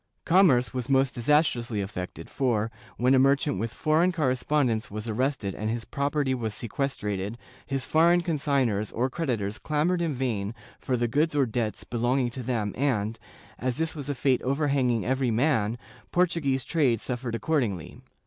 Commerce 0.25 0.73
was 0.73 0.89
most 0.89 1.13
disas 1.13 1.43
trously 1.43 1.83
affected 1.83 2.27
for, 2.27 2.71
when 2.97 3.13
a 3.13 3.19
merchant 3.19 3.59
with 3.59 3.71
foreign 3.71 4.11
correspondents 4.11 4.89
was 4.89 5.07
arrested 5.07 5.53
and 5.53 5.69
his 5.69 5.85
property 5.85 6.33
was 6.33 6.55
sequestrated, 6.55 7.37
his 7.67 7.85
foreign 7.85 8.21
con 8.23 8.39
signors 8.39 8.91
or 8.91 9.11
creditors 9.11 9.59
clamored 9.59 10.01
in 10.01 10.15
vain 10.15 10.55
for 10.79 10.97
the 10.97 11.07
goods 11.07 11.35
or 11.35 11.45
debts 11.45 11.83
belong 11.83 12.19
ing 12.19 12.29
to 12.31 12.41
them 12.41 12.73
and, 12.75 13.19
as 13.59 13.77
this 13.77 13.93
was 13.93 14.09
a 14.09 14.15
fate 14.15 14.41
overhanging 14.41 15.05
every 15.05 15.29
man, 15.29 15.77
Portu 16.11 16.43
guese 16.43 16.65
trade 16.65 16.99
suffered 16.99 17.35
accordingly. 17.35 18.01